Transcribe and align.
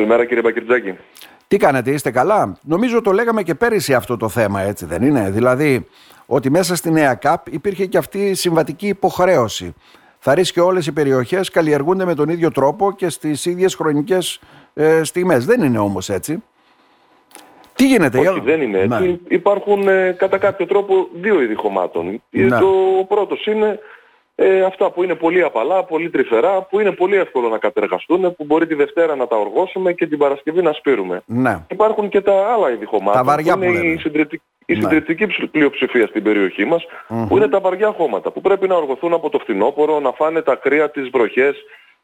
Καλημέρα 0.00 0.26
κύριε 0.26 0.42
Μπακυρτζάκη. 0.42 0.94
Τι 1.48 1.56
κάνετε, 1.56 1.90
είστε 1.90 2.10
καλά; 2.10 2.58
Νομίζω 2.62 3.02
το 3.02 3.12
λέγαμε 3.12 3.42
και 3.42 3.54
πέρυσι 3.54 3.94
αυτό 3.94 4.16
το 4.16 4.28
θέμα, 4.28 4.60
έτσι 4.60 4.86
δεν 4.86 5.02
είναι; 5.02 5.30
Δηλαδή, 5.30 5.86
ότι 6.26 6.50
μέσα 6.50 6.76
στη 6.76 6.90
νέα 6.90 7.14
ΚΑΠ 7.14 7.48
υπήρχε 7.48 7.86
και 7.86 7.98
αυτή 7.98 8.18
η 8.18 8.34
συμβατική 8.34 8.88
υποχρέωση. 8.88 9.74
Θα 10.18 10.34
ρίσκει 10.34 10.60
όλες 10.60 10.86
οι 10.86 10.92
περιοχές 10.92 11.50
καλλιεργούνται 11.50 12.04
με 12.04 12.14
τον 12.14 12.28
ίδιο 12.28 12.50
τρόπο 12.50 12.92
και 12.92 13.08
στις 13.08 13.44
ίδιες 13.46 13.74
χρονικές 13.74 14.40
ε, 14.74 15.04
στιγμές. 15.04 15.44
Δεν 15.46 15.62
είναι 15.62 15.78
όμως 15.78 16.08
έτσι. 16.08 16.42
Τι 17.74 17.86
γίνεται, 17.86 18.18
Όχι, 18.18 18.40
δεν 18.40 18.60
είναι 18.60 18.78
έτσι. 18.78 19.06
Ναι. 19.06 19.18
Υπάρχουν 19.28 19.88
ε, 19.88 20.12
κατά 20.18 20.38
κάποιο 20.38 20.66
τρόπο 20.66 21.08
δύο 21.12 21.40
είδη 21.42 21.54
χωμάτων. 21.54 22.22
Ναι. 22.30 22.58
Το 22.58 22.70
πρώτος 23.08 23.46
είναι 23.46 23.78
ε, 24.42 24.62
αυτά 24.62 24.90
που 24.90 25.02
είναι 25.02 25.14
πολύ 25.14 25.42
απαλά, 25.42 25.84
πολύ 25.84 26.10
τρυφερά, 26.10 26.62
που 26.62 26.80
είναι 26.80 26.90
πολύ 26.92 27.16
εύκολο 27.16 27.48
να 27.48 27.58
κατεργαστούν, 27.58 28.34
που 28.36 28.44
μπορεί 28.44 28.66
τη 28.66 28.74
Δευτέρα 28.74 29.16
να 29.16 29.26
τα 29.26 29.36
οργώσουμε 29.36 29.92
και 29.92 30.06
την 30.06 30.18
Παρασκευή 30.18 30.62
να 30.62 30.72
σπείρουμε. 30.72 31.22
Ναι. 31.26 31.64
Υπάρχουν 31.70 32.08
και 32.08 32.20
τα 32.20 32.32
άλλα 32.52 32.70
είδη 32.70 32.84
χωμάτων. 32.84 33.12
Τα 33.12 33.24
βαριά 33.24 33.56
που, 33.56 33.62
είναι 33.62 33.78
η 33.78 33.96
συντριπτική, 33.98 34.42
η 34.66 34.74
ναι. 34.74 34.80
συντριπτική 34.80 35.46
πλειοψηφία 35.46 36.06
στην 36.06 36.22
περιοχή 36.22 36.64
μας, 36.64 36.86
που 37.28 37.36
είναι 37.36 37.48
τα 37.48 37.60
βαριά 37.60 37.92
χώματα, 37.92 38.30
που 38.30 38.40
πρέπει 38.40 38.68
να 38.68 38.76
οργωθούν 38.76 39.12
από 39.12 39.28
το 39.30 39.38
φθινόπωρο, 39.38 40.00
να 40.00 40.12
φάνε 40.12 40.42
τα 40.42 40.54
κρύα, 40.54 40.90
τις 40.90 41.08
βροχές, 41.08 41.56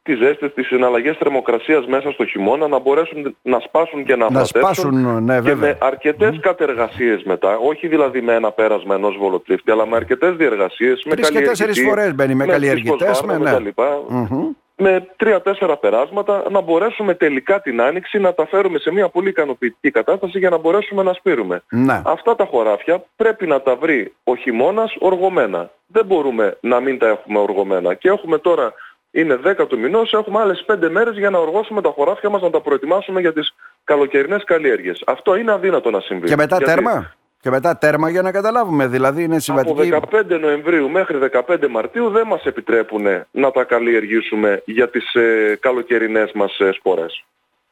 τις 0.07 0.19
ζέστες, 0.19 0.55
τις 0.55 0.67
συναλλαγές 0.67 1.17
θερμοκρασίας 1.17 1.87
μέσα 1.87 2.11
στο 2.11 2.25
χειμώνα 2.25 2.69
να 2.69 2.79
μπορέσουν 2.79 3.37
να 3.43 3.61
σπάσουν 3.61 4.05
και 4.05 4.17
να, 4.17 4.31
να 4.31 4.45
σπάσουν, 4.45 5.25
ναι, 5.25 5.41
και 5.41 5.55
με 5.55 5.79
αρκετές 5.81 6.35
mm. 6.37 6.41
κατεργασίες 6.41 7.23
μετά, 7.23 7.57
όχι 7.57 7.89
δηλαδή 7.89 8.21
με 8.21 8.35
ένα 8.35 8.51
πέρασμα 8.51 8.95
ενός 8.95 9.17
βολοτρίφτη, 9.17 9.71
αλλά 9.71 9.87
με 9.87 9.97
αρκετές 9.97 10.37
διεργασίες, 10.37 11.03
με 11.05 11.15
Τρεις 11.15 11.31
και 11.31 11.41
τέσσερις 11.41 11.81
φορές 11.81 12.15
μπαίνει, 12.15 12.35
με, 12.35 12.45
με 12.45 12.53
καλλιεργητές, 12.53 13.23
με, 13.23 13.39
ναι. 13.39 13.57
mm-hmm. 13.77 14.55
με 14.77 15.07
τρία-τέσσερα 15.17 15.77
περάσματα 15.77 16.45
να 16.51 16.61
μπορέσουμε 16.61 17.15
τελικά 17.15 17.61
την 17.61 17.81
άνοιξη 17.81 18.19
να 18.19 18.35
τα 18.35 18.47
φέρουμε 18.47 18.79
σε 18.79 18.93
μια 18.93 19.09
πολύ 19.09 19.29
ικανοποιητική 19.29 19.91
κατάσταση 19.91 20.39
για 20.39 20.51
να 20.51 20.59
μπορέσουμε 20.59 21.03
να 21.03 21.13
σπείρουμε. 21.13 21.63
Ναι. 21.71 22.03
Αυτά 22.05 22.37
τα 22.37 22.45
χωράφια 22.45 23.05
πρέπει 23.17 23.47
να 23.47 23.61
τα 23.61 23.77
βρει 23.77 24.15
ο 24.25 24.37
χειμώνας 24.37 24.97
οργωμένα. 24.99 25.71
Δεν 25.87 26.07
μπορούμε 26.07 26.57
να 26.61 26.81
μην 26.81 26.99
τα 26.99 27.09
έχουμε 27.09 27.39
οργωμένα. 27.39 27.95
Και 27.95 28.09
έχουμε 28.09 28.39
τώρα 28.39 28.73
είναι 29.21 29.39
10 29.45 29.67
του 29.69 29.79
μηνός, 29.79 30.13
έχουμε 30.13 30.41
άλλες 30.41 30.65
5 30.67 30.89
μέρες 30.91 31.17
για 31.17 31.31
να 31.31 31.39
οργώσουμε 31.39 31.83
τα 31.83 31.91
χωράφια 31.91 32.31
μας, 32.31 32.43
να 32.43 32.51
τα 32.51 32.61
προετοιμάσουμε 32.61 33.21
για 33.21 33.33
τις 33.33 33.55
καλοκαιρινές 33.85 34.45
καλλιέργειες. 34.45 35.03
Αυτό 35.07 35.37
είναι 35.37 35.53
αδύνατο 35.53 35.91
να 35.91 36.01
συμβεί. 36.01 36.27
Και 36.27 36.37
μετά 36.37 36.59
τέρμα; 36.59 37.15
Και 37.41 37.51
μετά 37.51 37.79
τέρμα 37.79 38.09
για 38.09 38.23
να 38.23 38.33
καταλάβουμε, 38.33 38.87
δηλαδή 38.87 39.23
είναι 39.23 39.39
συμβατική... 39.39 39.95
Από 39.95 40.09
15 40.13 40.41
Νοεμβρίου 40.41 40.91
μέχρι 40.91 41.19
15 41.47 41.69
Μαρτίου 41.71 42.11
δεν 42.11 42.27
μας 42.27 42.45
επιτρέπουν 42.45 43.05
να 43.31 43.51
τα 43.51 43.65
καλλιεργήσουμε 43.65 44.63
για 44.65 44.89
τις 44.89 45.15
ε, 45.15 45.59
καλοκαιρινές 45.61 46.33
μας 46.33 46.59
ε, 46.59 46.73
σπορές. 46.73 47.25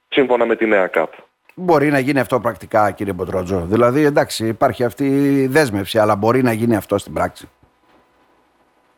Σύμφωνα 0.08 0.46
με 0.46 0.56
τη 0.56 0.66
νέα 0.66 0.86
ΚΑΠ. 0.86 1.12
Μπορεί 1.54 1.90
να 1.90 1.98
γίνει 1.98 2.20
αυτό 2.20 2.40
πρακτικά 2.40 2.90
κύριε 2.90 3.12
Μποτρότζο. 3.12 3.66
Δηλαδή 3.68 4.04
εντάξει 4.04 4.46
υπάρχει 4.46 4.84
αυτή 4.84 5.06
η 5.06 5.46
δέσμευση 5.46 5.98
αλλά 5.98 6.16
μπορεί 6.16 6.42
να 6.42 6.52
γίνει 6.52 6.76
αυτό 6.76 6.98
στην 6.98 7.12
πράξη. 7.12 7.48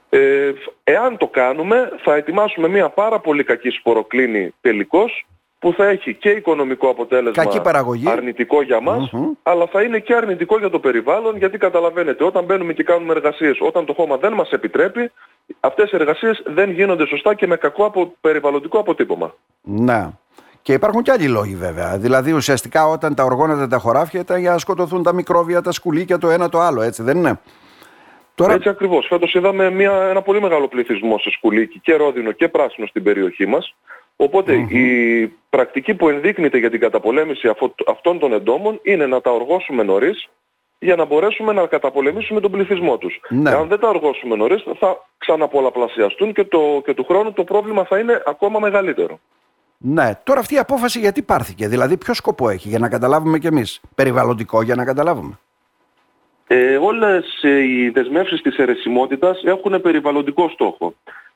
Ε, 0.09 0.53
εάν 0.85 1.17
το 1.17 1.27
κάνουμε 1.27 1.91
θα 2.05 2.15
ετοιμάσουμε 2.15 2.69
μια 2.69 2.89
πάρα 2.89 3.21
πολύ 3.21 3.45
κακή 3.45 3.71
σποροκλίνη 3.71 4.55
τελικώς 4.61 5.27
που 5.59 5.73
θα 5.73 5.87
έχει 5.87 6.15
και 6.15 6.31
οικονομικό 6.31 6.89
αποτέλεσμα 6.89 7.45
αρνητικό 8.05 8.63
για 8.63 8.81
μας, 8.81 9.11
αλλά 9.43 9.67
θα 9.67 9.83
είναι 9.83 9.99
και 9.99 10.15
αρνητικό 10.15 10.59
για 10.59 10.71
το 10.71 10.79
περιβάλλον, 10.79 11.37
γιατί 11.37 11.59
καταλαβαίνετε, 11.59 12.25
όταν 12.25 12.45
μπαίνουμε 12.45 12.73
και 12.73 12.83
κάνουμε 12.83 13.13
εργασίες, 13.13 13.57
όταν 13.61 13.85
το 13.85 13.93
χώμα 13.93 14.17
δεν 14.17 14.33
μας 14.33 14.51
επιτρέπει, 14.51 15.11
αυτές 15.61 15.91
οι 15.93 15.97
εργασίες 15.97 16.43
δεν 16.47 16.71
γίνονται 16.71 17.07
σωστά 17.07 17.35
και 17.35 17.47
με 17.47 17.57
κακό 17.57 17.85
από 17.85 18.15
περιβαλλοντικό 18.21 18.79
αποτύπωμα. 18.79 19.35
Ναι. 19.63 20.09
Και 20.63 20.73
υπάρχουν 20.73 21.03
και 21.03 21.11
άλλοι 21.11 21.29
λόγοι 21.29 21.55
βέβαια. 21.55 21.99
Δηλαδή 21.99 22.33
ουσιαστικά 22.33 22.87
όταν 22.89 23.15
τα 23.15 23.25
οργώνατε 23.25 23.67
τα 23.67 23.79
χωράφια 23.79 24.21
ήταν 24.21 24.41
για 24.41 24.51
να 24.51 24.59
σκοτωθούν 24.59 25.03
τα 25.03 25.13
μικρόβια, 25.13 25.61
τα 25.61 25.73
σκουλίκια, 25.73 26.19
το 26.19 26.31
ένα 26.31 26.49
το 26.49 26.61
άλλο, 26.61 26.83
έτσι 26.83 27.03
δεν 27.03 27.17
είναι; 27.17 27.41
Τώρα... 28.37 28.53
Έτσι 28.53 28.69
ακριβώς. 28.69 29.07
Φέτος 29.07 29.35
είδαμε 29.35 29.71
μια, 29.71 29.93
ένα 29.93 30.23
πολύ 30.23 30.41
μεγάλο 30.41 30.69
πληθυσμό 30.69 31.19
σε 31.19 31.31
σκουλίκι 31.31 31.79
και 31.79 31.95
ρόδινο 31.95 32.33
και 32.33 32.49
πράσινο 32.49 32.87
στην 32.87 33.03
περιοχή 33.03 33.47
μας. 33.47 33.75
Οπότε 34.17 34.55
η 34.55 35.27
πρακτική 35.51 35.95
που 35.95 36.09
ενδείκνυται 36.09 36.59
για 36.59 36.71
την 36.71 36.81
καταπολέμηση 36.81 37.51
αυτών 37.87 38.19
των 38.19 38.33
εντόμων 38.33 38.81
είναι 38.83 39.07
να 39.07 39.21
τα 39.21 39.31
οργώσουμε 39.31 39.83
νωρίς 39.83 40.29
για 40.79 40.97
να 40.97 41.05
μπορέσουμε 41.05 41.53
να 41.53 41.67
καταπολεμήσουμε 41.67 42.41
τον 42.41 42.51
πληθυσμό 42.51 42.99
τους. 42.99 43.21
Ναι. 43.29 43.51
Αν 43.51 43.69
δεν 43.69 43.79
τα 43.79 43.89
οργώσουμε 43.89 44.37
νωρίς 44.37 44.65
θα 44.79 45.07
ξαναπολαπλασιαστούν 45.19 46.33
και, 46.33 46.45
το, 46.45 46.83
και 46.85 46.95
του 46.95 47.05
χρόνου 47.05 47.33
το 47.33 47.45
πρόβλημα 47.45 47.85
θα 47.85 47.99
είναι 47.99 48.23
ακόμα 48.27 48.59
μεγαλύτερο. 48.59 49.19
Ναι, 49.79 50.11
τώρα 50.23 50.41
αυτή 50.41 50.55
η 50.55 50.59
απόφαση 50.59 50.99
γιατί 50.99 51.23
πάρθηκε, 51.23 51.69
δηλαδή 51.69 51.97
ποιο 51.97 52.15
σκοπό 52.15 52.49
έχει; 52.49 52.69
Για 52.69 52.79
να 52.79 52.89
καταλάβουμε 52.89 53.39
κι 53.39 53.47
εμείς, 53.47 53.81
περιβαλλοντικό 53.95 54.63
για 54.63 54.75
να 54.75 54.85
καταλάβουμε. 54.85 55.39
Ε, 56.47 56.77
όλες 56.77 57.39
ε, 57.43 57.59
οι 57.59 57.89
δεσμεύσεις 57.89 58.43
της 58.43 58.57
αιρεσιμότητας 58.57 59.43
έχουν 59.45 59.81
περιβαλλοντικό 59.81 60.51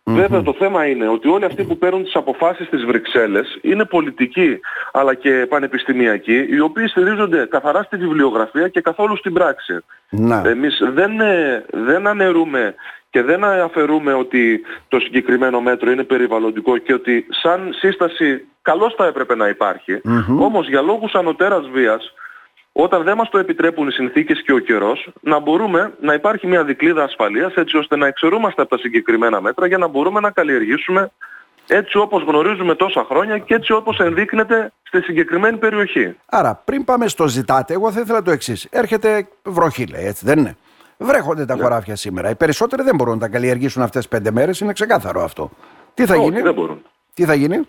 Βέβαια 0.04 0.43
το 0.43 0.54
θέμα 0.59 0.87
είναι 0.87 1.09
ότι 1.09 1.28
όλοι 1.28 1.44
αυτοί 1.44 1.65
που 1.65 1.78
παίρνουν 1.78 2.04
τις 2.04 2.15
αποφάσεις 2.15 2.66
στις 2.66 2.84
Βρυξέλλες 2.84 3.59
είναι 3.62 3.84
πολιτικοί 3.84 4.60
αλλά 4.93 5.15
και 5.15 5.47
πανεπιστημιακοί 5.49 6.47
οι 6.50 6.60
οποίοι 6.60 6.87
στηρίζονται 6.87 7.47
καθαρά 7.47 7.82
στη 7.82 7.97
βιβλιογραφία 7.97 8.69
και 8.69 8.81
καθόλου 8.81 9.16
στην 9.16 9.32
πράξη. 9.32 9.78
Να. 10.10 10.43
Εμείς 10.47 10.82
δεν, 10.93 11.20
ε, 11.20 11.65
δεν 11.70 12.06
αναιρούμε 12.06 12.75
και 13.10 13.22
δεν 13.22 13.44
αφαιρούμε 13.44 14.12
ότι 14.12 14.60
το 14.88 15.00
συγκεκριμένο 15.00 15.60
μέτρο 15.60 15.91
είναι 15.91 16.04
περιβαλλοντικό 16.04 16.76
και 16.76 16.94
ότι 16.94 17.26
σαν 17.43 17.70
σύσταση 17.72 18.47
καλώς 18.62 18.94
θα 18.94 19.06
έπρεπε 19.06 19.34
να 19.34 19.49
υπάρχει. 19.49 20.00
Όμως 20.38 20.69
για 20.69 20.81
λόγους 20.81 21.15
ανωτέρας 21.15 21.69
βίας 21.72 22.15
όταν 22.72 23.03
δεν 23.03 23.16
μας 23.16 23.28
το 23.31 23.38
επιτρέπουν 23.38 23.88
οι 23.88 23.92
συνθήκες 23.92 24.42
και 24.42 24.53
ο 24.53 24.58
καιρός, 24.58 25.08
να 25.20 25.38
μπορούμε 25.38 25.92
να 26.00 26.14
υπάρχει 26.14 26.47
μια 26.47 26.64
δικλίδα 26.64 27.03
ασφαλείας 27.03 27.54
έτσι 27.54 27.76
ώστε 27.76 27.97
να 27.97 28.06
εξαιρούμαστε 28.06 28.62
από 28.62 28.70
τα 28.70 28.78
συγκεκριμένα 28.78 29.41
μέτρα 29.41 29.66
για 29.66 29.78
να 29.78 29.86
μπορούμε 29.88 30.20
να 30.20 30.31
καλλιεργήσουμε 30.31 31.10
έτσι 31.66 31.98
όπως 31.98 32.22
γνωρίζουμε 32.22 32.75
τόσα 32.75 33.04
χρόνια 33.04 33.38
και 33.38 33.54
έτσι 33.54 33.72
όπως 33.72 33.98
ενδείκνεται 33.98 34.72
στη 34.82 35.00
συγκεκριμένη 35.00 35.56
περιοχή. 35.56 36.16
Άρα 36.26 36.62
πριν 36.64 36.84
πάμε 36.84 37.08
στο 37.08 37.28
ζητάτε, 37.28 37.72
εγώ 37.75 37.92
θα 37.92 38.00
ήθελα 38.00 38.22
το 38.22 38.31
εξής. 38.31 38.64
Έρχεται 38.70 39.28
βροχή 39.42 39.87
λέει, 39.87 40.06
έτσι 40.06 40.25
δεν 40.25 40.38
είναι; 40.38 40.56
Βρέχονται 40.97 41.44
τα 41.44 41.56
ναι. 41.56 41.62
χωράφια 41.62 41.97
σήμερα. 41.97 42.31
Οι 42.31 42.34
περισσότεροι 42.34 42.82
δεν 42.82 42.94
μπορούν 42.94 43.14
να 43.14 43.20
τα 43.20 43.28
καλλιεργήσουν 43.28 43.82
αυτές 43.82 44.00
τις 44.00 44.10
πέντε 44.10 44.31
μέρες, 44.31 44.60
είναι 44.60 44.72
ξεκάθαρο 44.72 45.22
αυτό. 45.22 45.50
Τι 45.94 46.06
θα 46.06 46.16
γίνει; 46.16 46.41
Δεν 46.41 46.54
μπορούν. 46.54 46.82
Τι 47.14 47.25
θα 47.25 47.34
γίνει; 47.34 47.69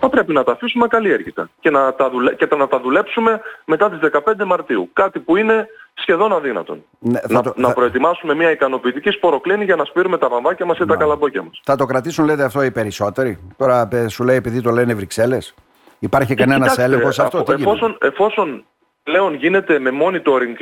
Θα 0.00 0.08
πρέπει 0.08 0.32
να 0.32 0.44
τα 0.44 0.52
αφήσουμε 0.52 0.86
καλλιέργητα 0.86 1.50
και 1.60 1.70
να 1.70 1.94
τα, 1.94 2.10
δουλε... 2.10 2.34
και 2.34 2.48
να 2.56 2.68
τα 2.68 2.80
δουλέψουμε 2.80 3.40
μετά 3.64 3.90
τις 3.90 4.10
15 4.40 4.44
Μαρτίου. 4.46 4.90
Κάτι 4.92 5.18
που 5.18 5.36
είναι 5.36 5.66
σχεδόν 5.94 6.32
αδύνατον. 6.32 6.84
Ναι, 6.98 7.20
να, 7.28 7.42
το... 7.42 7.52
να 7.56 7.72
προετοιμάσουμε 7.72 8.34
μια 8.34 8.50
ικανοποιητική 8.50 9.10
σποροκλίνη 9.10 9.64
για 9.64 9.76
να 9.76 9.84
σπείρουμε 9.84 10.18
τα 10.18 10.28
βαμβάκια 10.28 10.66
μας 10.66 10.78
ή 10.78 10.86
τα 10.86 10.96
καλαμπόκια 10.96 11.42
μας. 11.42 11.60
Θα 11.64 11.76
το 11.76 11.84
κρατήσουν 11.84 12.24
λέτε 12.24 12.44
αυτό 12.44 12.62
οι 12.62 12.70
περισσότεροι; 12.70 13.38
Τώρα 13.56 13.88
σου 14.08 14.24
λέει 14.24 14.36
επειδή 14.36 14.60
το 14.60 14.70
λένε 14.70 14.94
Βρυξέλλες. 14.94 15.54
Υπάρχει 15.98 16.34
κανένας 16.34 16.78
έλεγχος 16.78 17.18
αυτό; 17.18 17.42
τι 17.42 17.52
εφόσον, 17.52 17.98
εφόσον 18.00 18.64
πλέον 19.02 19.34
γίνεται 19.34 19.78
με 19.78 19.90
monitoring 20.02 20.56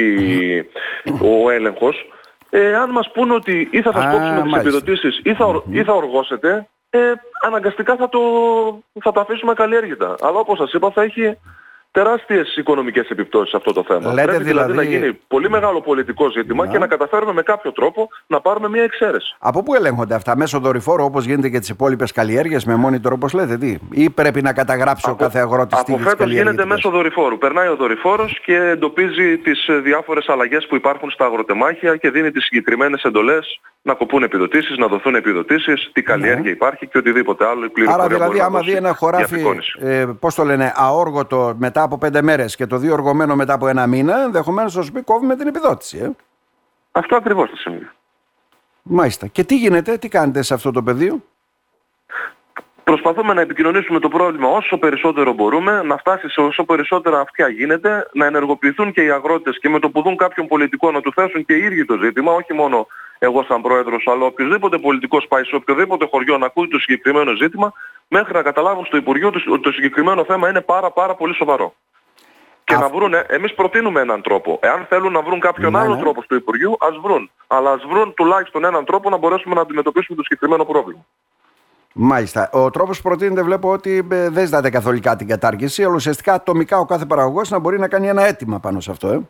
ο 1.22 1.50
έλεγχος, 1.50 2.06
ε, 2.50 2.76
αν 2.76 2.90
μας 2.90 3.10
πούν 3.12 3.30
ότι 3.30 3.68
ή 3.70 3.82
θα 3.82 3.92
σας 3.92 4.04
κόψουμε 4.12 4.42
τις 4.42 4.56
επιδοτήσεις 4.60 5.20
ή 5.22 5.34
θα, 5.34 5.62
ή 5.70 5.84
θα 5.84 5.92
οργώσετε, 5.92 6.68
ε, 6.90 6.98
αναγκαστικά 7.41 7.97
θα 7.97 8.09
το, 8.09 8.21
θα 9.03 9.12
το 9.12 9.21
αφήσουμε 9.21 9.54
καλλιέργητα. 9.54 10.15
Αλλά 10.21 10.38
όπως 10.38 10.59
σας 10.59 10.72
είπα 10.72 10.91
θα 10.91 11.03
έχει 11.03 11.38
τεράστιες 11.91 12.56
οικονομικές 12.56 13.09
επιπτώσεις 13.09 13.54
αυτό 13.54 13.72
το 13.72 13.84
θέμα. 13.88 14.12
Λέτε 14.12 14.26
Πρέπει 14.26 14.44
δηλαδή... 14.44 14.75
να 14.75 14.81
δηλαδή- 14.81 14.99
γίνει 14.99 15.19
πολύ 15.28 15.50
μεγάλο 15.50 15.81
πολιτικό 15.81 16.31
ζήτημα 16.31 16.66
και 16.66 16.78
να 16.78 16.87
καταφέρουμε 16.87 17.32
με 17.32 17.43
κάποιο 17.43 17.72
τρόπο 17.72 18.09
να 18.26 18.41
πάρουμε 18.41 18.69
μια 18.69 18.82
εξαίρεση. 18.82 19.37
Από 19.38 19.62
πού 19.62 19.75
ελέγχονται 19.75 20.15
αυτά, 20.15 20.37
μέσω 20.37 20.59
δορυφόρου 20.59 21.04
όπως 21.04 21.25
γίνεται 21.25 21.49
και 21.49 21.59
τις 21.59 21.69
υπόλοιπες 21.69 22.12
καλλιέργειες 22.12 22.65
με 22.65 22.75
μόνιτορ 22.75 23.12
όπως 23.12 23.32
λέτε, 23.32 23.56
τι; 23.56 23.76
Ή 23.91 24.10
πρέπει 24.10 24.43
να 24.43 24.53
καταγράψει 24.53 25.04
από, 25.06 25.16
ο 25.21 25.25
κάθε 25.25 25.38
αγρότης 25.38 25.78
Από 25.78 25.99
φέτος 25.99 26.31
γίνεται 26.31 26.64
μέσω 26.64 26.90
δορυφόρου. 26.90 27.38
Περνάει 27.38 27.69
ο 27.69 27.76
δορυφόρος 27.76 28.41
και 28.44 28.56
εντοπίζει 28.56 29.38
τις 29.38 29.69
διάφορες 29.82 30.29
αλλαγές 30.29 30.67
που 30.67 30.76
υπάρχουν 30.76 31.11
στα 31.11 31.25
αγροτεμάχια 31.25 31.96
και 31.96 32.11
δίνει 32.11 32.31
τις 32.31 32.44
συγκεκριμένες 32.44 33.02
εντολές 33.02 33.61
να 33.82 33.94
κοπούν 33.94 34.23
επιδοτήσεις, 34.23 34.76
να 34.76 34.87
δοθούν 34.87 35.14
επιδοτήσεις, 35.14 35.91
τι 35.93 36.02
καλλιέργεια 36.02 36.43
ναι. 36.43 36.50
υπάρχει 36.50 36.87
και 36.87 36.99
οτιδήποτε 36.99 37.46
άλλο. 37.46 37.64
Η 37.64 37.70
Άρα 37.88 38.06
δηλαδή 38.06 38.41
άμα 38.41 38.61
δει 38.61 38.73
ένα 38.73 38.94
χωράφι, 38.94 39.44
ε, 39.81 40.06
πώς 40.20 40.34
το 40.34 40.44
λένε, 40.44 40.73
αόργωτο 40.76 41.55
μετά 41.58 41.77
από 41.82 41.98
πέντε 41.98 42.22
μέρες 42.22 42.56
και 42.56 42.66
το 42.66 42.76
δύο 42.76 42.92
οργωμένο 42.92 43.36
μετά 43.36 43.52
από 43.52 43.69
ένα 43.69 43.86
μήνα, 43.86 44.22
ενδεχομένως 44.22 44.75
θα 44.75 44.82
σου 44.82 44.92
πει 44.92 45.02
κόβουμε 45.02 45.36
την 45.36 45.46
επιδότηση. 45.46 45.98
Ε. 45.98 46.10
Αυτό 46.92 47.16
ακριβώς 47.16 47.50
θα 47.50 47.56
συμβεί. 47.56 47.88
Μάλιστα. 48.82 49.26
Και 49.26 49.44
τι 49.44 49.56
γίνεται, 49.56 49.98
τι 49.98 50.08
κάνετε 50.08 50.42
σε 50.42 50.54
αυτό 50.54 50.70
το 50.70 50.82
πεδίο; 50.82 51.22
Προσπαθούμε 52.88 53.34
να 53.34 53.40
επικοινωνήσουμε 53.40 53.98
το 53.98 54.08
πρόβλημα 54.08 54.48
όσο 54.48 54.78
περισσότερο 54.78 55.32
μπορούμε, 55.32 55.82
να 55.82 55.96
φτάσει 55.96 56.28
σε 56.28 56.40
όσο 56.40 56.64
περισσότερα 56.64 57.20
αυτιά 57.20 57.48
γίνεται, 57.48 58.08
να 58.12 58.26
ενεργοποιηθούν 58.26 58.92
και 58.92 59.02
οι 59.02 59.10
αγρότες 59.10 59.58
και 59.58 59.69
με 59.69 59.78
το 59.78 59.90
που 59.90 60.02
δουν 60.02 60.16
κάποιον 60.16 60.46
πολιτικό 60.46 60.90
να 60.90 61.00
του 61.00 61.12
θέσουν 61.12 61.44
και 61.44 61.54
οι 61.54 61.62
ίδιοι 61.64 61.84
το 61.84 61.98
ζήτημα, 62.02 62.32
όχι 62.32 62.52
μόνο 62.54 62.86
εγώ 63.19 63.43
σαν 63.43 63.62
πρόεδρος, 63.62 64.06
αλλά 64.06 64.25
οποιοδήποτε 64.25 64.79
πολιτικός 64.79 65.26
πάει 65.29 65.44
σε 65.44 65.55
οποιοδήποτε 65.55 66.06
χωριό 66.11 66.38
να 66.38 66.47
ακούει 66.47 66.69
το 66.69 66.79
συγκεκριμένο 66.79 67.35
ζήτημα, 67.35 67.73
μέχρι 68.09 68.32
να 68.32 68.43
καταλάβουν 68.43 68.85
στο 68.85 68.97
Υπουργείο 68.97 69.29
ότι 69.29 69.61
το 69.61 69.73
συγκεκριμένο 69.73 70.25
θέμα 70.25 70.49
είναι 70.49 70.61
πάρα 70.61 70.91
πάρα 70.91 71.15
πολύ 71.15 71.35
σοβαρό. 71.35 71.75
Και 72.65 72.76
να 72.76 72.88
βρουν, 72.88 73.15
εμείς 73.26 73.55
προτείνουμε 73.55 74.00
έναν 74.00 74.23
τρόπο. 74.23 74.59
Εάν 74.62 74.87
θέλουν 74.88 75.12
να 75.12 75.23
βρουν 75.23 75.41
κάποιον 75.41 75.73
ναι, 75.73 75.79
άλλο 75.79 75.94
ναι. 75.94 76.00
τρόπο 76.00 76.23
στο 76.23 76.35
Υπουργείο, 76.35 76.76
ας 76.81 76.97
βρουν. 77.03 77.31
Αλλά 77.47 77.70
ας 77.70 77.85
βρουν 77.88 78.15
τουλάχιστον 78.15 78.65
έναν 78.65 78.85
τρόπο 78.85 79.11
να 79.11 79.17
μπορέσουμε 79.17 79.55
να 79.55 79.61
αντιμετωπίσουμε 79.61 80.17
το 80.17 80.23
συγκεκριμένο 80.23 80.65
πρόβλημα. 80.65 81.06
Μάλιστα. 81.93 82.50
Ο 82.53 82.70
τρόπος 82.70 82.97
που 82.97 83.09
προτείνεται 83.09 83.43
βλέπω 83.43 83.70
ότι 83.70 84.06
ε, 84.11 84.29
δεν 84.29 84.44
ζητάτε 84.44 84.70
καθολικά 84.70 85.17
την 85.17 85.29
κατάργηση, 85.29 85.85
αλλά 85.85 85.94
ουσιαστικά 85.94 86.32
ατομικά 86.32 86.79
ο 86.79 86.85
κάθε 86.85 87.06
παραγωγός 87.06 87.50
να 87.50 87.59
μπορεί 87.59 87.79
να 87.79 87.88
κάνει 87.88 88.09
ένα 88.09 88.23
αίτημα 88.23 88.61
πάνω 88.61 88.81
σε 88.81 88.91
αυτό. 88.91 89.09
Ε. 89.09 89.20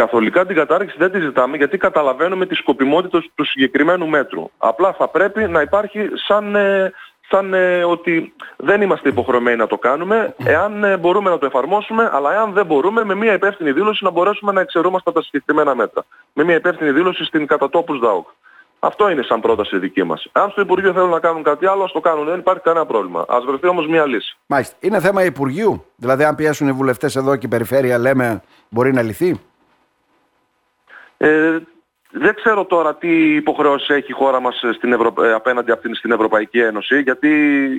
Καθολικά 0.00 0.46
την 0.46 0.56
κατάργηση 0.56 0.96
δεν 0.98 1.10
τη 1.10 1.20
ζητάμε 1.20 1.56
γιατί 1.56 1.78
καταλαβαίνουμε 1.78 2.46
τη 2.46 2.54
σκοπιμότητα 2.54 3.24
του 3.34 3.44
συγκεκριμένου 3.44 4.06
μέτρου. 4.08 4.50
Απλά 4.58 4.92
θα 4.92 5.08
πρέπει 5.08 5.48
να 5.48 5.60
υπάρχει 5.60 6.08
σαν, 6.26 6.54
ε, 6.54 6.92
σαν 7.30 7.54
ε, 7.54 7.84
ότι 7.84 8.34
δεν 8.56 8.82
είμαστε 8.82 9.08
υποχρεωμένοι 9.08 9.56
να 9.56 9.66
το 9.66 9.78
κάνουμε, 9.78 10.34
εάν 10.44 10.84
ε, 10.84 10.96
μπορούμε 10.96 11.30
να 11.30 11.38
το 11.38 11.46
εφαρμόσουμε, 11.46 12.10
αλλά 12.12 12.32
εάν 12.32 12.52
δεν 12.52 12.66
μπορούμε, 12.66 13.04
με 13.04 13.14
μια 13.14 13.32
υπεύθυνη 13.32 13.72
δήλωση 13.72 14.04
να 14.04 14.10
μπορέσουμε 14.10 14.52
να 14.52 14.60
εξαιρούμαστε 14.60 15.10
από 15.10 15.18
τα 15.18 15.24
συγκεκριμένα 15.24 15.74
μέτρα. 15.74 16.04
Με 16.32 16.44
μια 16.44 16.54
υπεύθυνη 16.54 16.90
δήλωση 16.90 17.24
στην 17.24 17.46
κατατόπους 17.46 17.98
ΔΑΟΚ. 17.98 18.28
Αυτό 18.78 19.10
είναι 19.10 19.22
σαν 19.22 19.40
πρόταση 19.40 19.78
δική 19.78 20.02
μας. 20.02 20.26
Αν 20.32 20.50
στο 20.50 20.60
Υπουργείο 20.60 20.92
θέλουν 20.92 21.10
να 21.10 21.20
κάνουν 21.20 21.42
κάτι 21.42 21.66
άλλο, 21.66 21.82
ας 21.82 21.92
το 21.92 22.00
κάνουν. 22.00 22.24
Δεν 22.24 22.38
υπάρχει 22.38 22.62
κανένα 22.62 22.86
πρόβλημα. 22.86 23.24
Ας 23.28 23.44
βρεθεί 23.44 23.66
όμως 23.66 23.86
μια 23.86 24.06
λύση. 24.06 24.36
Μάλιστα. 24.46 24.76
Είναι 24.80 25.00
θέμα 25.00 25.24
Υπουργείου. 25.24 25.84
Δηλαδή, 25.96 26.24
αν 26.24 26.34
πιέσουν 26.34 26.68
οι 26.68 26.72
βουλευτές 26.72 27.16
εδώ 27.16 27.36
και 27.36 27.46
η 27.46 27.48
περιφέρεια, 27.48 27.98
λέμε, 27.98 28.42
μπορεί 28.68 28.92
να 28.92 29.02
λυθεί; 29.02 29.40
Ε, 31.22 31.58
δεν 32.10 32.34
ξέρω 32.34 32.64
τώρα 32.64 32.94
τι 32.94 33.34
υποχρεώσεις 33.34 33.88
έχει 33.88 34.10
η 34.10 34.14
χώρα 34.14 34.40
μας 34.40 34.62
στην 34.74 34.92
Ευρω... 34.92 35.14
Ε, 35.22 35.32
απέναντι 35.32 35.70
από 35.70 35.82
την... 35.82 35.94
στην 35.94 36.10
Ευρωπαϊκή 36.10 36.60
Ένωση, 36.60 37.00
γιατί 37.00 37.28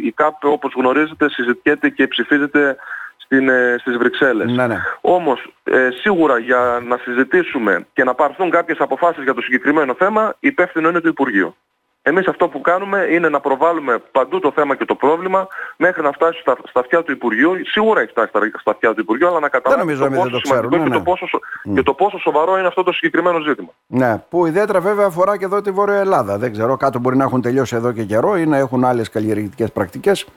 η 0.04 0.12
ΚΑΠ 0.12 0.46
όπως 0.46 0.74
γνωρίζετε 0.76 1.30
συζητιέται 1.30 1.90
και 1.90 2.08
ψηφίζεται 2.08 2.76
στην, 3.18 3.50
ε, 3.50 3.76
στις 3.80 3.98
Βρυξέλλες. 3.98 4.52
Ναι, 4.52 4.68
ναι. 4.68 4.78
Όμως 5.02 5.54
ε, 5.64 5.90
σίγουρα 6.02 6.38
για 6.38 6.84
να 6.88 6.98
συζητήσουμε 6.98 7.88
και 7.94 8.04
να 8.04 8.14
πάρθουν 8.14 8.50
κάποιες 8.50 8.78
αποφάσεις 8.80 9.24
για 9.24 9.34
το 9.34 9.42
συγκεκριμένο 9.42 9.94
θέμα, 9.94 10.36
υπεύθυνο 10.40 10.90
είναι 10.90 11.00
το 11.00 11.08
Υπουργείο. 11.08 11.56
Εμείς 12.04 12.28
αυτό 12.28 12.48
που 12.48 12.62
κάνουμε 12.62 13.08
είναι 13.10 13.30
να 13.30 13.40
προβάλλουμε 13.40 13.98
παντού 14.12 14.40
το 14.40 14.52
θέμα 14.52 14.76
και 14.76 14.86
το 14.86 14.96
πρόβλημα 14.96 15.48
μέχρι 15.78 16.02
να 16.02 16.12
φτάσει 16.12 16.40
στα, 16.40 16.58
στα 16.70 16.80
αυτιά 16.80 17.04
του 17.04 17.12
Υπουργείου. 17.12 17.52
Σίγουρα 17.66 18.02
έχει 18.02 18.10
φτάσει 18.10 18.30
στα, 18.30 18.40
στα 18.60 18.72
αυτιά 18.72 18.94
του 18.94 19.02
Υπουργείου, 19.02 19.28
αλλά 19.28 19.40
να 19.40 19.50
καταλάβει 19.50 19.98
το 19.98 20.10
πόσο 20.10 20.30
το 20.30 20.40
σημαντικό 20.44 20.78
ναι, 20.78 20.84
και, 20.84 20.90
το 20.90 20.98
ναι. 20.98 21.04
πόσο, 21.04 21.26
mm. 21.70 21.74
και 21.76 21.84
το 21.84 21.94
πόσο 21.94 22.18
σοβαρό 22.20 22.58
είναι 22.58 22.68
αυτό 22.68 22.84
το 22.84 22.92
συγκεκριμένο 22.92 23.40
ζήτημα. 23.40 23.70
Ναι, 23.88 24.24
που 24.30 24.46
ιδιαίτερα 24.46 24.80
βέβαια 24.80 25.06
αφορά 25.06 25.38
και 25.38 25.46
εδώ 25.46 25.62
τη 25.62 25.72
Βόρεια 25.72 26.00
Ελλάδα. 26.00 26.38
Δεν 26.38 26.52
ξέρω, 26.52 26.78
κάτω 26.78 27.00
μπορεί 27.00 27.18
να 27.18 27.24
έχουν 27.24 27.42
τελειώσει 27.42 27.76
εδώ 27.76 27.92
και 27.92 28.04
καιρό 28.04 28.38
ή 28.38 28.46
να 28.46 28.58
έχουν 28.58 28.84
άλλες 28.84 29.10
καλλιεργητικές 29.10 29.72
πρακτικές. 29.72 30.28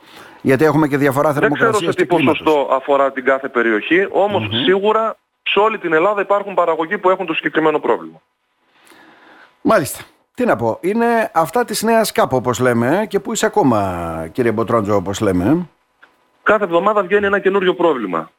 Γιατί 0.41 0.65
έχουμε 0.65 0.89
και 0.89 0.97
διαφορά 0.97 1.33
θερμοκρασίας 1.33 1.71
Δεν 1.71 1.93
ξέρω 1.93 1.93
σε 1.93 2.19
τι 2.19 2.25
ποσοστό 2.25 2.69
αφορά 2.71 3.13
την 3.13 3.25
κάθε 3.25 3.49
περιοχή, 3.49 4.09
όμως 4.11 4.43
mm-hmm. 4.43 4.65
σίγουρα 4.65 5.17
σε 5.43 5.59
όλη 5.59 5.79
την 5.79 5.93
Ελλάδα 5.93 6.21
υπάρχουν 6.21 6.55
παραγωγοί 6.55 6.99
που 6.99 7.11
έχουν 7.11 7.27
το 7.27 7.35
συγκεκριμένο 7.35 7.79
πρόβλημα. 7.79 8.21
Μάλιστα. 9.61 10.05
Τι 10.35 10.45
να 10.45 10.57
πω, 10.57 10.79
είναι 10.81 11.31
αυτά 11.35 11.65
της 11.65 11.83
νέας 11.83 12.13
ΚΑΠ 12.13 12.33
όπως 12.33 12.59
λέμε 12.59 13.07
και 13.09 13.21
που 13.21 13.33
είσαι 13.33 13.47
ακόμα 13.47 14.29
κύριε 14.33 14.53
Μποτρόντζο 14.53 14.97
όπως 14.97 15.21
λέμε. 15.21 15.69
Κάθε 16.43 16.65
εβδομάδα 16.65 17.03
βγαίνει 17.03 17.27
ένα 17.27 17.39
καινούριο 17.39 17.75
πρόβλημα. 17.75 18.31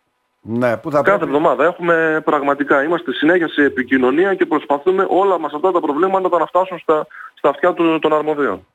Ναι, 0.42 0.78
που 0.78 0.92
θα 0.92 1.02
Κάθε 1.02 1.24
εβδομάδα 1.24 1.64
έχουμε 1.64 2.22
πραγματικά, 2.26 2.84
είμαστε 2.84 3.14
συνέχεια 3.14 3.48
σε 3.48 3.62
επικοινωνία 3.62 4.36
και 4.36 4.46
προσπαθούμε 4.46 5.06
όλα 5.10 5.40
μας 5.40 5.54
αυτά 5.54 5.72
τα 5.72 5.80
προβλήματα 5.80 6.38
να 6.38 6.46
φτάσουν 6.46 6.80
στα, 6.80 7.08
στα 7.34 7.50
αυτιά 7.50 7.74
του, 7.74 8.00
των 8.00 8.14
αρμοδίων. 8.14 8.66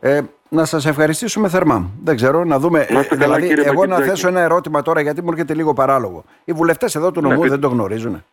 Ε, 0.00 0.20
να 0.48 0.64
σας 0.64 0.86
ευχαριστήσουμε 0.86 1.48
θερμά. 1.48 1.90
Δεν 2.04 2.16
ξέρω, 2.16 2.44
να 2.44 2.58
δούμε. 2.58 2.86
Ε, 2.88 3.16
δηλαδή, 3.16 3.54
εγώ 3.64 3.86
να 3.86 3.96
θέσω 3.96 4.28
ένα 4.28 4.40
ερώτημα 4.40 4.82
τώρα 4.82 5.00
γιατί 5.00 5.22
μου 5.22 5.28
έρχεται 5.30 5.54
λίγο 5.54 5.72
παράλογο. 5.72 6.24
Οι 6.44 6.52
βουλευτές 6.52 6.94
εδώ 6.94 7.10
του 7.10 7.20
νομού 7.20 7.42
ναι, 7.42 7.48
δεν 7.48 7.60
το 7.60 7.68
γνωρίζουν. 7.68 8.24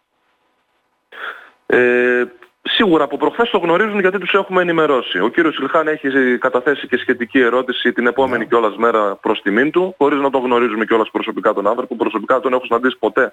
Ε, 1.66 2.24
Σίγουρα 2.70 3.04
από 3.04 3.18
προχθές 3.18 3.50
το 3.50 3.58
γνωρίζουν 3.58 4.00
γιατί 4.00 4.18
τους 4.18 4.34
έχουμε 4.34 4.62
ενημερώσει. 4.62 5.20
Ο 5.20 5.28
κύριος 5.28 5.58
Ιλχάν 5.58 5.88
έχει 5.88 6.38
καταθέσει 6.38 6.88
και 6.88 6.98
σχετική 6.98 7.40
ερώτηση 7.40 7.94
την 7.94 8.08
επόμενη 8.08 8.44
yeah. 8.44 8.48
κιόλας 8.50 8.76
μέρα 8.76 9.16
προς 9.16 9.42
τιμήν 9.42 9.72
του, 9.72 9.96
χωρίς 9.98 10.20
να 10.20 10.30
τον 10.30 10.42
γνωρίζουμε 10.42 10.86
κιόλας 10.86 11.10
προσωπικά 11.12 11.54
τον 11.54 11.68
άνθρωπο. 11.68 11.96
Προσωπικά 11.96 12.40
τον 12.40 12.54
έχω 12.54 12.66
συναντήσει 12.66 12.98
ποτέ, 13.00 13.32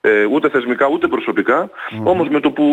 ε, 0.00 0.24
ούτε 0.24 0.48
θεσμικά 0.48 0.88
ούτε 0.88 1.06
προσωπικά. 1.06 1.70
Mm-hmm. 1.70 2.04
Όμως 2.04 2.28
με 2.28 2.40
το 2.40 2.50
που 2.50 2.64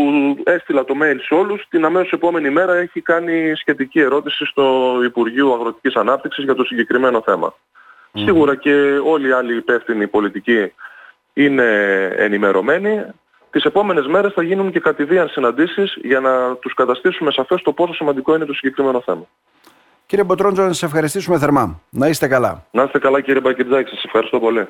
έστειλα 0.44 0.84
το 0.84 0.94
mail 1.02 1.18
σε 1.22 1.34
όλους, 1.34 1.66
την 1.70 1.86
αμέσως 1.86 2.12
επόμενη 2.12 2.50
μέρα 2.50 2.74
έχει 2.74 3.02
κάνει 3.02 3.54
σχετική 3.56 4.00
ερώτηση 4.00 4.46
στο 4.46 4.96
Υπουργείο 5.04 5.54
Αγροτικής 5.54 5.96
Ανάπτυξης 5.96 6.44
για 6.44 6.56
το 6.56 6.64
συγκεκριμένο 6.64 7.22
θέμα. 7.26 7.54
Mm-hmm. 7.54 8.24
Σίγουρα 8.24 8.56
και 8.56 8.74
όλοι 9.06 9.28
οι 9.28 9.32
άλλοι 9.32 9.56
υπεύθυνοι 9.56 10.08
πολιτικοί 10.08 10.74
είναι 11.34 11.68
ενημερωμένοι. 12.18 13.06
Τις 13.52 13.64
επόμενες 13.64 14.08
μέρες 14.08 14.34
θα 14.34 14.44
γίνουν 14.44 14.72
και 14.72 14.80
κατηδίαν 14.80 15.28
συναντήσεις 15.28 15.98
για 16.02 16.20
να 16.20 16.56
τους 16.56 16.74
καταστήσουμε 16.74 17.32
σαφές 17.32 17.62
το 17.62 17.74
πόσο 17.74 17.94
σημαντικό 17.94 18.36
είναι 18.36 18.46
το 18.46 18.54
συγκεκριμένο 18.54 19.02
θέμα. 19.02 19.28
Κύριε 20.06 20.26
Μποτρόντζο, 20.26 20.62
να 20.62 20.68
σας 20.68 20.84
ευχαριστήσουμε 20.84 21.38
θερμά. 21.38 21.82
Να 21.90 22.08
είστε 22.08 22.28
καλά. 22.28 22.66
Να 22.72 22.84
είστε 22.84 23.00
καλά 23.00 23.22
κύριε 23.22 23.42
Μπακυρτζάκη, 23.42 23.90
σας 23.90 24.04
ευχαριστώ 24.04 24.40
πολύ. 24.40 24.68